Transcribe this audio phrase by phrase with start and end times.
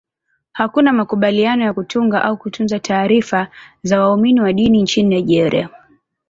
[0.53, 3.47] Hakuna makubaliano ya kutunga au kutunza taarifa
[3.83, 5.69] za waumini wa dini nchini Nigeria.